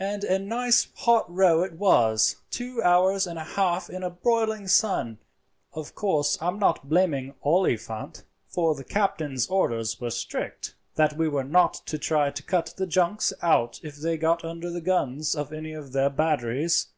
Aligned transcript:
"And 0.00 0.24
a 0.24 0.40
nice 0.40 0.88
hot 0.92 1.32
row 1.32 1.62
it 1.62 1.74
was—two 1.74 2.82
hours 2.82 3.28
and 3.28 3.38
a 3.38 3.44
half 3.44 3.88
in 3.88 4.02
a 4.02 4.10
broiling 4.10 4.66
sun. 4.66 5.18
Of 5.72 5.94
course 5.94 6.36
I 6.42 6.48
am 6.48 6.58
not 6.58 6.88
blaming 6.88 7.36
Oliphant, 7.44 8.24
for 8.48 8.74
the 8.74 8.82
captain's 8.82 9.46
orders 9.46 10.00
were 10.00 10.10
strict 10.10 10.74
that 10.96 11.16
we 11.16 11.28
were 11.28 11.44
not 11.44 11.74
to 11.86 11.96
try 11.96 12.30
to 12.32 12.42
cut 12.42 12.74
the 12.76 12.88
junks 12.88 13.32
out 13.40 13.78
if 13.84 13.94
they 13.98 14.16
got 14.16 14.44
under 14.44 14.68
the 14.68 14.80
guns 14.80 15.36
of 15.36 15.52
any 15.52 15.74
of 15.74 15.92
their 15.92 16.10
batteries. 16.10 16.88